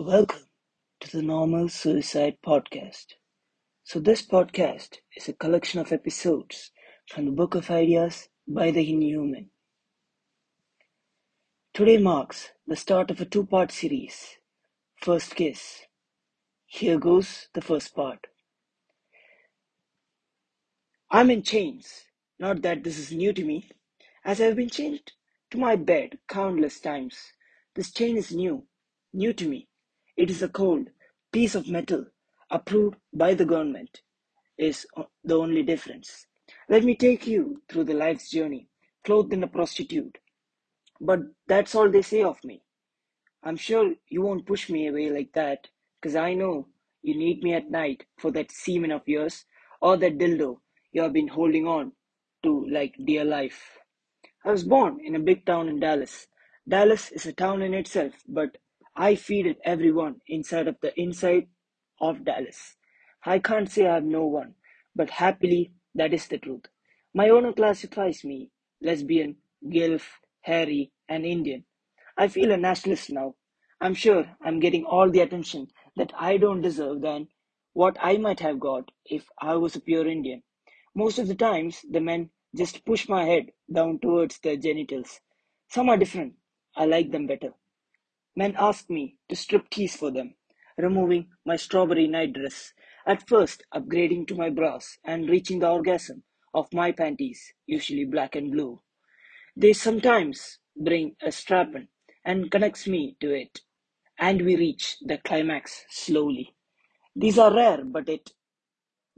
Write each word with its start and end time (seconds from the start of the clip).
Welcome 0.00 0.46
to 1.00 1.10
the 1.10 1.24
Normal 1.24 1.68
Suicide 1.68 2.36
Podcast. 2.46 3.14
So, 3.82 3.98
this 3.98 4.22
podcast 4.24 4.98
is 5.16 5.28
a 5.28 5.32
collection 5.32 5.80
of 5.80 5.90
episodes 5.90 6.70
from 7.08 7.24
the 7.24 7.32
Book 7.32 7.56
of 7.56 7.68
Ideas 7.68 8.28
by 8.46 8.70
the 8.70 8.88
Inhuman. 8.88 9.50
Today 11.74 11.98
marks 11.98 12.50
the 12.64 12.76
start 12.76 13.10
of 13.10 13.20
a 13.20 13.24
two 13.24 13.44
part 13.44 13.72
series 13.72 14.36
First 15.02 15.34
Kiss. 15.34 15.80
Here 16.64 17.00
goes 17.00 17.48
the 17.52 17.60
first 17.60 17.92
part. 17.96 18.28
I'm 21.10 21.28
in 21.28 21.42
chains. 21.42 22.04
Not 22.38 22.62
that 22.62 22.84
this 22.84 23.00
is 23.00 23.10
new 23.10 23.32
to 23.32 23.44
me, 23.44 23.68
as 24.24 24.40
I've 24.40 24.54
been 24.54 24.70
chained 24.70 25.10
to 25.50 25.58
my 25.58 25.74
bed 25.74 26.18
countless 26.28 26.78
times. 26.78 27.32
This 27.74 27.90
chain 27.92 28.16
is 28.16 28.30
new, 28.30 28.62
new 29.12 29.32
to 29.32 29.48
me. 29.48 29.68
It 30.18 30.30
is 30.30 30.42
a 30.42 30.48
cold 30.48 30.88
piece 31.30 31.54
of 31.54 31.68
metal 31.68 32.06
approved 32.50 32.96
by 33.12 33.34
the 33.34 33.44
government, 33.44 34.02
is 34.58 34.84
the 35.22 35.38
only 35.38 35.62
difference. 35.62 36.26
Let 36.68 36.82
me 36.82 36.96
take 36.96 37.28
you 37.28 37.62
through 37.68 37.84
the 37.84 37.94
life's 37.94 38.28
journey, 38.28 38.66
clothed 39.04 39.32
in 39.32 39.44
a 39.44 39.46
prostitute. 39.46 40.18
But 41.00 41.20
that's 41.46 41.76
all 41.76 41.88
they 41.88 42.02
say 42.02 42.24
of 42.24 42.42
me. 42.42 42.64
I'm 43.44 43.56
sure 43.56 43.94
you 44.08 44.22
won't 44.22 44.44
push 44.44 44.68
me 44.68 44.88
away 44.88 45.08
like 45.08 45.32
that, 45.34 45.68
because 46.00 46.16
I 46.16 46.34
know 46.34 46.66
you 47.00 47.16
need 47.16 47.44
me 47.44 47.54
at 47.54 47.70
night 47.70 48.04
for 48.18 48.32
that 48.32 48.50
semen 48.50 48.90
of 48.90 49.06
yours 49.06 49.44
or 49.80 49.96
that 49.98 50.18
dildo 50.18 50.58
you 50.90 51.02
have 51.02 51.12
been 51.12 51.28
holding 51.28 51.68
on 51.68 51.92
to 52.42 52.66
like 52.68 52.96
dear 53.04 53.24
life. 53.24 53.78
I 54.44 54.50
was 54.50 54.64
born 54.64 54.98
in 55.00 55.14
a 55.14 55.20
big 55.20 55.46
town 55.46 55.68
in 55.68 55.78
Dallas. 55.78 56.26
Dallas 56.66 57.12
is 57.12 57.24
a 57.26 57.32
town 57.32 57.62
in 57.62 57.72
itself, 57.72 58.14
but 58.26 58.58
I 59.00 59.14
feed 59.14 59.56
everyone 59.64 60.22
inside 60.26 60.66
of 60.66 60.80
the 60.80 60.92
inside 61.00 61.46
of 62.00 62.24
Dallas. 62.24 62.74
I 63.24 63.38
can't 63.38 63.70
say 63.70 63.86
I 63.86 63.94
have 63.94 64.04
no 64.04 64.26
one, 64.26 64.56
but 64.96 65.10
happily 65.10 65.72
that 65.94 66.12
is 66.12 66.26
the 66.26 66.36
truth. 66.36 66.64
My 67.14 67.28
owner 67.28 67.52
classifies 67.52 68.24
me 68.24 68.50
lesbian, 68.82 69.36
gilf, 69.64 70.02
hairy, 70.40 70.90
and 71.08 71.24
Indian. 71.24 71.64
I 72.16 72.26
feel 72.26 72.50
a 72.50 72.56
nationalist 72.56 73.12
now. 73.12 73.36
I'm 73.80 73.94
sure 73.94 74.36
I'm 74.42 74.58
getting 74.58 74.84
all 74.84 75.08
the 75.08 75.20
attention 75.20 75.68
that 75.94 76.12
I 76.18 76.36
don't 76.36 76.60
deserve 76.60 77.00
than 77.00 77.28
what 77.74 77.96
I 78.00 78.16
might 78.16 78.40
have 78.40 78.58
got 78.58 78.90
if 79.04 79.28
I 79.40 79.54
was 79.54 79.76
a 79.76 79.80
pure 79.80 80.08
Indian. 80.08 80.42
Most 80.96 81.20
of 81.20 81.28
the 81.28 81.36
times, 81.36 81.84
the 81.88 82.00
men 82.00 82.30
just 82.56 82.84
push 82.84 83.08
my 83.08 83.26
head 83.26 83.52
down 83.72 84.00
towards 84.00 84.40
their 84.40 84.56
genitals. 84.56 85.20
Some 85.68 85.88
are 85.88 85.96
different. 85.96 86.34
I 86.74 86.86
like 86.86 87.12
them 87.12 87.28
better. 87.28 87.54
Men 88.38 88.54
ask 88.56 88.88
me 88.88 89.16
to 89.28 89.34
strip 89.34 89.68
tease 89.68 89.96
for 89.96 90.12
them, 90.12 90.36
removing 90.76 91.26
my 91.44 91.56
strawberry 91.56 92.06
night 92.06 92.34
dress, 92.34 92.72
at 93.04 93.26
first 93.28 93.64
upgrading 93.74 94.28
to 94.28 94.36
my 94.36 94.48
bras 94.48 94.96
and 95.02 95.28
reaching 95.28 95.58
the 95.58 95.68
orgasm 95.68 96.22
of 96.54 96.72
my 96.72 96.92
panties, 96.92 97.52
usually 97.66 98.04
black 98.04 98.36
and 98.36 98.52
blue. 98.52 98.80
They 99.56 99.72
sometimes 99.72 100.60
bring 100.76 101.16
a 101.20 101.32
strap 101.32 101.74
on 101.74 101.88
and 102.24 102.48
connects 102.48 102.86
me 102.86 103.16
to 103.18 103.34
it, 103.34 103.62
and 104.20 104.42
we 104.42 104.54
reach 104.54 104.98
the 105.00 105.18
climax 105.18 105.84
slowly. 105.90 106.54
These 107.16 107.40
are 107.40 107.52
rare, 107.52 107.82
but 107.84 108.08
it. 108.08 108.30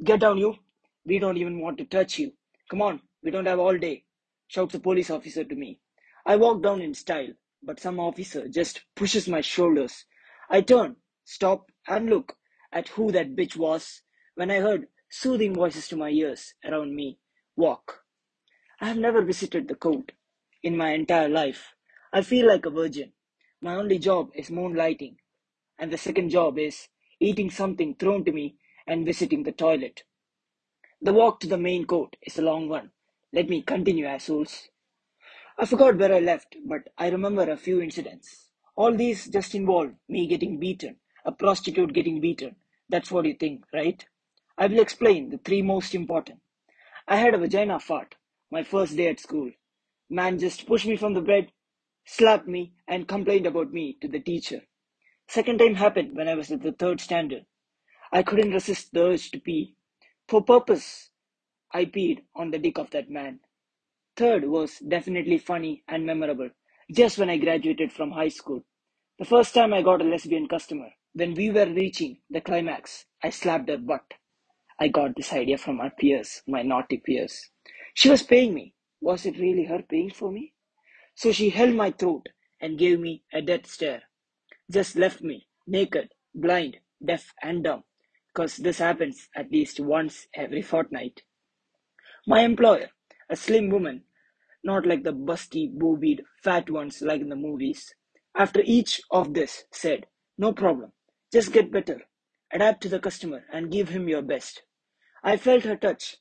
Get 0.02 0.20
down, 0.20 0.38
you! 0.38 0.56
We 1.04 1.18
don't 1.18 1.36
even 1.36 1.60
want 1.60 1.76
to 1.76 1.84
touch 1.84 2.18
you. 2.18 2.32
Come 2.70 2.80
on, 2.80 3.02
we 3.22 3.30
don't 3.30 3.44
have 3.44 3.58
all 3.58 3.76
day, 3.76 4.04
shouts 4.46 4.76
a 4.76 4.80
police 4.80 5.10
officer 5.10 5.44
to 5.44 5.54
me. 5.54 5.78
I 6.24 6.36
walk 6.36 6.62
down 6.62 6.80
in 6.80 6.94
style, 6.94 7.34
but 7.62 7.80
some 7.80 8.00
officer 8.00 8.48
just 8.48 8.82
pushes 8.94 9.28
my 9.28 9.40
shoulders. 9.40 10.04
I 10.48 10.60
turn, 10.60 10.96
stop, 11.24 11.70
and 11.86 12.08
look 12.08 12.36
at 12.72 12.88
who 12.88 13.12
that 13.12 13.36
bitch 13.36 13.56
was 13.56 14.02
when 14.34 14.50
I 14.50 14.60
heard 14.60 14.88
soothing 15.10 15.54
voices 15.54 15.88
to 15.88 15.96
my 15.96 16.10
ears 16.10 16.54
around 16.64 16.94
me. 16.94 17.18
Walk. 17.56 18.04
I 18.80 18.86
have 18.88 18.96
never 18.96 19.22
visited 19.22 19.68
the 19.68 19.74
court 19.74 20.12
in 20.62 20.76
my 20.76 20.92
entire 20.92 21.28
life. 21.28 21.74
I 22.12 22.22
feel 22.22 22.46
like 22.46 22.64
a 22.64 22.70
virgin. 22.70 23.12
My 23.60 23.74
only 23.74 23.98
job 23.98 24.30
is 24.34 24.48
moonlighting, 24.48 25.16
and 25.78 25.92
the 25.92 25.98
second 25.98 26.30
job 26.30 26.58
is 26.58 26.88
eating 27.20 27.50
something 27.50 27.94
thrown 27.94 28.24
to 28.24 28.32
me 28.32 28.56
and 28.86 29.04
visiting 29.04 29.42
the 29.42 29.52
toilet. 29.52 30.04
The 31.02 31.12
walk 31.12 31.40
to 31.40 31.46
the 31.46 31.58
main 31.58 31.84
court 31.84 32.16
is 32.22 32.38
a 32.38 32.42
long 32.42 32.68
one. 32.68 32.90
Let 33.32 33.48
me 33.48 33.62
continue, 33.62 34.06
assholes. 34.06 34.68
I 35.60 35.66
forgot 35.66 35.98
where 35.98 36.14
I 36.14 36.20
left, 36.20 36.56
but 36.64 36.88
I 36.96 37.10
remember 37.10 37.42
a 37.42 37.54
few 37.54 37.82
incidents. 37.82 38.46
All 38.76 38.96
these 38.96 39.28
just 39.28 39.54
involve 39.54 39.92
me 40.08 40.26
getting 40.26 40.58
beaten, 40.58 40.96
a 41.26 41.32
prostitute 41.32 41.92
getting 41.92 42.18
beaten. 42.18 42.56
That's 42.88 43.10
what 43.10 43.26
you 43.26 43.34
think, 43.34 43.66
right? 43.70 44.02
I 44.56 44.68
will 44.68 44.80
explain 44.80 45.28
the 45.28 45.36
three 45.36 45.60
most 45.60 45.94
important. 45.94 46.40
I 47.06 47.16
had 47.16 47.34
a 47.34 47.38
vagina 47.38 47.78
fart 47.78 48.14
my 48.50 48.62
first 48.62 48.96
day 48.96 49.08
at 49.08 49.20
school. 49.20 49.50
Man 50.08 50.38
just 50.38 50.66
pushed 50.66 50.86
me 50.86 50.96
from 50.96 51.12
the 51.12 51.20
bed, 51.20 51.52
slapped 52.06 52.48
me, 52.48 52.72
and 52.88 53.06
complained 53.06 53.46
about 53.46 53.70
me 53.70 53.98
to 54.00 54.08
the 54.08 54.18
teacher. 54.18 54.62
Second 55.28 55.58
time 55.58 55.74
happened 55.74 56.16
when 56.16 56.26
I 56.26 56.36
was 56.36 56.50
at 56.50 56.62
the 56.62 56.72
third 56.72 57.02
standard. 57.02 57.44
I 58.10 58.22
couldn't 58.22 58.52
resist 58.52 58.94
the 58.94 59.04
urge 59.04 59.30
to 59.32 59.38
pee. 59.38 59.74
For 60.26 60.42
purpose, 60.42 61.10
I 61.70 61.84
peed 61.84 62.22
on 62.34 62.50
the 62.50 62.58
dick 62.58 62.78
of 62.78 62.88
that 62.92 63.10
man. 63.10 63.40
Third 64.16 64.44
was 64.44 64.78
definitely 64.78 65.38
funny 65.38 65.82
and 65.88 66.04
memorable, 66.04 66.50
just 66.92 67.18
when 67.18 67.30
I 67.30 67.38
graduated 67.38 67.92
from 67.92 68.10
high 68.10 68.28
school. 68.28 68.64
The 69.18 69.24
first 69.24 69.54
time 69.54 69.72
I 69.72 69.82
got 69.82 70.00
a 70.00 70.04
lesbian 70.04 70.48
customer, 70.48 70.90
when 71.12 71.34
we 71.34 71.50
were 71.50 71.66
reaching 71.66 72.18
the 72.30 72.40
climax, 72.40 73.06
I 73.22 73.30
slapped 73.30 73.68
her 73.68 73.78
butt. 73.78 74.14
I 74.78 74.88
got 74.88 75.16
this 75.16 75.32
idea 75.32 75.58
from 75.58 75.76
my 75.76 75.90
peers, 75.90 76.42
my 76.46 76.62
naughty 76.62 76.98
peers. 76.98 77.50
She 77.94 78.08
was 78.08 78.22
paying 78.22 78.54
me. 78.54 78.74
Was 79.00 79.26
it 79.26 79.38
really 79.38 79.64
her 79.64 79.82
paying 79.82 80.10
for 80.10 80.30
me? 80.30 80.54
So 81.14 81.32
she 81.32 81.50
held 81.50 81.74
my 81.74 81.90
throat 81.90 82.28
and 82.60 82.78
gave 82.78 83.00
me 83.00 83.24
a 83.32 83.42
death 83.42 83.66
stare. 83.66 84.02
Just 84.70 84.96
left 84.96 85.20
me, 85.22 85.48
naked, 85.66 86.10
blind, 86.34 86.78
deaf, 87.04 87.34
and 87.42 87.64
dumb, 87.64 87.84
because 88.28 88.56
this 88.56 88.78
happens 88.78 89.28
at 89.34 89.50
least 89.50 89.80
once 89.80 90.26
every 90.34 90.62
fortnight. 90.62 91.22
My 92.26 92.40
employer, 92.40 92.88
a 93.30 93.36
slim 93.36 93.70
woman, 93.70 94.04
not 94.64 94.86
like 94.86 95.04
the 95.04 95.12
busty, 95.12 95.70
boobied, 95.72 96.24
fat 96.42 96.68
ones 96.70 97.00
like 97.02 97.20
in 97.20 97.28
the 97.28 97.36
movies. 97.36 97.94
After 98.34 98.60
each 98.64 99.00
of 99.10 99.34
this, 99.34 99.64
said, 99.72 100.06
No 100.36 100.52
problem, 100.52 100.92
just 101.32 101.52
get 101.52 101.72
better, 101.72 102.02
adapt 102.52 102.82
to 102.82 102.88
the 102.88 102.98
customer, 103.00 103.44
and 103.52 103.72
give 103.72 103.88
him 103.90 104.08
your 104.08 104.22
best. 104.22 104.62
I 105.22 105.36
felt 105.36 105.64
her 105.64 105.76
touch 105.76 106.16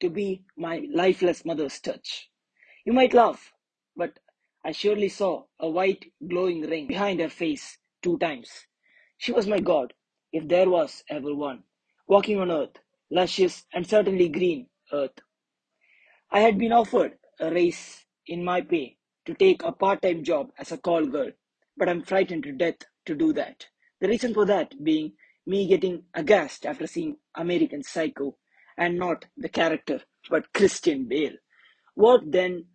to 0.00 0.10
be 0.10 0.44
my 0.56 0.86
lifeless 0.92 1.44
mother's 1.44 1.80
touch. 1.80 2.28
You 2.84 2.92
might 2.92 3.14
laugh, 3.14 3.52
but 3.96 4.18
I 4.64 4.72
surely 4.72 5.08
saw 5.08 5.44
a 5.60 5.68
white 5.70 6.12
glowing 6.28 6.62
ring 6.62 6.86
behind 6.86 7.20
her 7.20 7.28
face 7.30 7.78
two 8.02 8.18
times. 8.18 8.66
She 9.18 9.32
was 9.32 9.46
my 9.46 9.60
God, 9.60 9.92
if 10.32 10.48
there 10.48 10.68
was 10.68 11.04
ever 11.08 11.34
one, 11.34 11.64
walking 12.08 12.40
on 12.40 12.50
earth, 12.50 12.76
luscious 13.10 13.64
and 13.72 13.86
certainly 13.86 14.28
green 14.28 14.68
earth. 14.92 15.20
I 16.30 16.40
had 16.40 16.58
been 16.58 16.72
offered 16.72 17.18
a 17.40 17.50
raise 17.50 18.04
in 18.26 18.44
my 18.44 18.60
pay 18.60 18.96
to 19.26 19.34
take 19.34 19.62
a 19.62 19.72
part-time 19.72 20.24
job 20.24 20.50
as 20.58 20.72
a 20.72 20.78
call 20.78 21.06
girl, 21.06 21.30
but 21.76 21.88
I'm 21.88 22.02
frightened 22.02 22.44
to 22.44 22.52
death 22.52 22.76
to 23.06 23.14
do 23.14 23.32
that. 23.34 23.66
The 24.00 24.08
reason 24.08 24.34
for 24.34 24.44
that 24.46 24.74
being 24.82 25.12
me 25.46 25.66
getting 25.68 26.04
aghast 26.14 26.66
after 26.66 26.86
seeing 26.86 27.16
American 27.36 27.82
Psycho 27.82 28.36
and 28.76 28.98
not 28.98 29.24
the 29.36 29.48
character, 29.48 30.00
but 30.28 30.52
Christian 30.52 31.06
Bale. 31.08 31.36
What 31.94 32.20
then? 32.30 32.66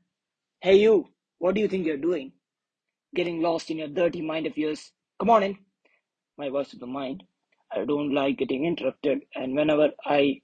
Hey 0.61 0.77
you, 0.77 1.07
what 1.39 1.55
do 1.55 1.61
you 1.61 1.67
think 1.67 1.85
you're 1.85 1.97
doing? 1.97 2.31
Getting 3.13 3.41
lost 3.41 3.69
in 3.69 3.79
your 3.79 3.87
dirty 3.87 4.21
mind 4.21 4.47
of 4.47 4.57
yours. 4.57 4.91
Come 5.19 5.29
on 5.29 5.43
in. 5.43 5.57
My 6.37 6.49
voice 6.49 6.73
of 6.73 6.79
the 6.79 6.87
mind. 6.87 7.23
I 7.71 7.85
don't 7.85 8.13
like 8.13 8.37
getting 8.37 8.65
interrupted, 8.65 9.19
and 9.35 9.55
whenever 9.55 9.89
I 10.05 10.41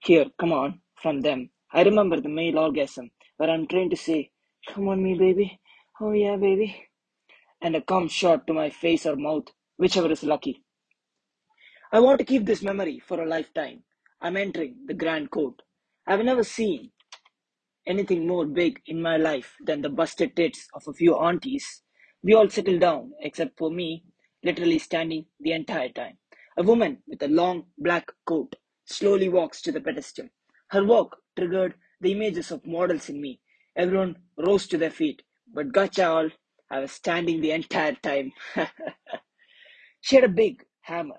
hear 0.00 0.26
come 0.38 0.52
on 0.52 0.80
from 1.00 1.20
them, 1.20 1.50
I 1.72 1.82
remember 1.82 2.20
the 2.20 2.28
male 2.28 2.58
orgasm 2.58 3.10
where 3.36 3.50
I'm 3.50 3.66
trained 3.66 3.90
to 3.90 3.96
say, 3.96 4.30
Come 4.68 4.88
on, 4.88 5.02
me, 5.02 5.18
baby. 5.18 5.60
Oh, 6.00 6.12
yeah, 6.12 6.36
baby. 6.36 6.88
And 7.60 7.76
a 7.76 7.82
cum 7.82 8.08
shot 8.08 8.46
to 8.46 8.54
my 8.54 8.70
face 8.70 9.04
or 9.06 9.16
mouth, 9.16 9.48
whichever 9.76 10.10
is 10.10 10.22
lucky. 10.22 10.62
I 11.92 12.00
want 12.00 12.18
to 12.18 12.24
keep 12.24 12.44
this 12.44 12.62
memory 12.62 13.00
for 13.00 13.20
a 13.22 13.26
lifetime. 13.28 13.82
I'm 14.20 14.36
entering 14.36 14.76
the 14.86 14.94
grand 14.94 15.30
court. 15.30 15.62
I've 16.06 16.24
never 16.24 16.44
seen 16.44 16.90
anything 17.86 18.26
more 18.26 18.46
big 18.46 18.80
in 18.86 19.00
my 19.00 19.16
life 19.16 19.56
than 19.64 19.82
the 19.82 19.88
busted 19.88 20.36
tits 20.36 20.68
of 20.74 20.86
a 20.86 20.92
few 20.92 21.16
aunties. 21.16 21.82
We 22.22 22.34
all 22.34 22.48
settle 22.48 22.78
down, 22.78 23.12
except 23.20 23.58
for 23.58 23.70
me, 23.70 24.04
literally 24.42 24.78
standing 24.78 25.26
the 25.40 25.52
entire 25.52 25.88
time. 25.88 26.18
A 26.56 26.62
woman 26.62 27.02
with 27.06 27.22
a 27.22 27.28
long 27.28 27.66
black 27.78 28.10
coat 28.26 28.56
slowly 28.84 29.28
walks 29.28 29.62
to 29.62 29.72
the 29.72 29.80
pedestal. 29.80 30.28
Her 30.70 30.84
walk 30.84 31.18
triggered 31.36 31.74
the 32.00 32.12
images 32.12 32.50
of 32.50 32.66
models 32.66 33.08
in 33.08 33.20
me. 33.20 33.40
Everyone 33.76 34.16
rose 34.36 34.66
to 34.68 34.78
their 34.78 34.90
feet, 34.90 35.22
but 35.52 35.72
gotcha 35.72 36.08
all, 36.08 36.30
I 36.70 36.80
was 36.80 36.92
standing 36.92 37.40
the 37.40 37.52
entire 37.52 37.94
time. 37.94 38.32
She 40.00 40.16
had 40.16 40.24
a 40.24 40.28
big 40.28 40.64
hammer, 40.82 41.18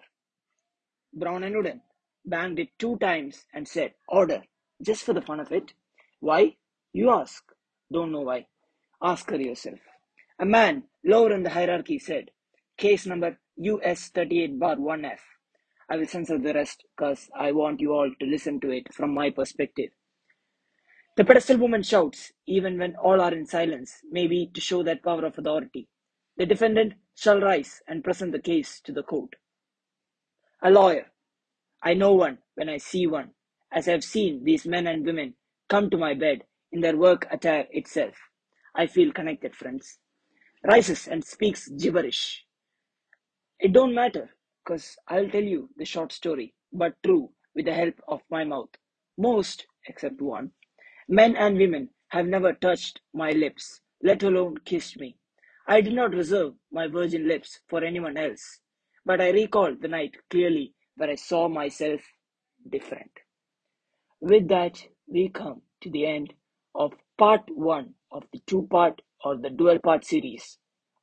brown 1.14 1.44
and 1.44 1.56
wooden, 1.56 1.82
banged 2.26 2.60
it 2.60 2.70
two 2.80 2.98
times 2.98 3.46
and 3.54 3.68
said, 3.68 3.94
Order, 4.08 4.44
just 4.82 5.04
for 5.04 5.14
the 5.14 5.22
fun 5.22 5.40
of 5.40 5.52
it. 5.52 5.74
Why? 6.20 6.56
You 6.94 7.12
ask. 7.12 7.44
Don't 7.92 8.12
know 8.12 8.22
why. 8.22 8.48
Ask 9.02 9.30
her 9.32 9.38
yourself. 9.40 9.80
A 10.40 10.46
man 10.46 10.84
lower 11.04 11.32
in 11.34 11.44
the 11.44 11.50
hierarchy 11.52 12.00
said, 12.00 12.32
Case 12.78 13.06
number 13.06 13.40
US 13.58 14.10
38 14.10 14.60
bar 14.60 14.78
1F. 14.78 15.20
I 15.90 15.98
will 15.98 16.06
censor 16.06 16.38
the 16.38 16.54
rest 16.54 16.84
because 16.96 17.30
I 17.36 17.52
want 17.52 17.80
you 17.80 17.94
all 17.94 18.12
to 18.20 18.26
listen 18.26 18.60
to 18.62 18.70
it 18.70 18.94
from 18.94 19.14
my 19.14 19.32
perspective. 19.32 19.90
The 21.18 21.26
pedestal 21.26 21.58
woman 21.58 21.84
shouts, 21.84 22.32
even 22.48 22.78
when 22.78 22.96
all 22.96 23.20
are 23.20 23.34
in 23.34 23.46
silence, 23.46 23.96
maybe 24.10 24.50
to 24.54 24.62
show 24.62 24.84
that 24.84 25.04
power 25.04 25.26
of 25.26 25.38
authority. 25.38 25.90
The 26.38 26.46
defendant 26.46 26.94
shall 27.16 27.42
rise 27.42 27.82
and 27.88 28.04
present 28.04 28.32
the 28.32 28.40
case 28.40 28.80
to 28.86 28.94
the 28.94 29.04
court. 29.04 29.36
A 30.62 30.70
lawyer. 30.70 31.08
I 31.82 31.94
know 31.94 32.14
one 32.14 32.38
when 32.56 32.70
I 32.70 32.78
see 32.78 33.08
one, 33.08 33.32
as 33.72 33.88
I 33.88 33.92
have 33.92 34.04
seen 34.04 34.44
these 34.44 34.66
men 34.66 34.88
and 34.88 35.06
women 35.06 35.34
come 35.70 35.90
to 35.90 35.98
my 35.98 36.14
bed 36.14 36.44
in 36.72 36.82
their 36.82 36.96
work 36.96 37.28
attire 37.32 37.68
itself. 37.72 38.16
I 38.76 38.88
feel 38.88 39.12
connected, 39.12 39.56
friends. 39.56 39.98
Rises 40.64 41.08
and 41.08 41.24
speaks 41.26 41.68
gibberish. 41.68 42.46
It 43.60 43.74
don't 43.74 43.94
matter, 43.94 44.30
cause 44.70 44.98
I'll 45.08 45.30
tell 45.30 45.44
you 45.44 45.70
the 45.78 45.86
short 45.86 46.14
story, 46.14 46.54
but 46.72 47.02
true, 47.04 47.32
with 47.56 47.66
the 47.66 47.74
help 47.74 47.96
of 48.08 48.22
my 48.30 48.44
mouth. 48.44 48.70
Most, 49.18 49.66
except 49.88 50.22
one, 50.22 50.52
men 51.08 51.36
and 51.36 51.58
women 51.58 51.90
have 52.10 52.28
never 52.28 52.54
touched 52.54 53.02
my 53.12 53.32
lips, 53.32 53.82
let 54.04 54.22
alone 54.22 54.58
kissed 54.66 55.00
me. 55.00 55.18
I 55.68 55.82
did 55.82 55.94
not 55.94 56.14
reserve 56.14 56.54
my 56.72 56.88
virgin 56.88 57.28
lips 57.28 57.62
for 57.68 57.84
anyone 57.84 58.16
else, 58.16 58.60
but 59.06 59.20
I 59.20 59.32
recall 59.32 59.76
the 59.76 59.88
night 59.88 60.16
clearly 60.30 60.76
where 60.98 61.10
I 61.10 61.16
saw 61.16 61.48
myself 61.50 62.02
different. 62.70 63.12
With 64.22 64.50
that, 64.50 64.86
we 65.08 65.30
come 65.30 65.64
to 65.82 65.90
the 65.90 66.06
end 66.06 66.34
of 66.76 66.94
part 67.18 67.44
one 67.50 67.96
of 68.12 68.24
the 68.32 68.40
two 68.46 68.68
part 68.70 69.02
or 69.24 69.36
the 69.36 69.50
dual 69.50 69.80
part 69.80 70.06
series 70.06 70.60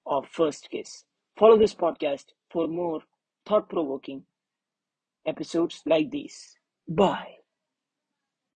of 0.06 0.28
First 0.28 0.70
Kiss. 0.70 1.04
Follow 1.36 1.58
this 1.58 1.74
podcast 1.74 2.26
for 2.50 2.68
more 2.68 3.00
thought 3.46 3.68
provoking 3.70 4.24
episodes 5.26 5.82
like 5.86 6.10
these. 6.10 6.56
Bye. 6.88 7.34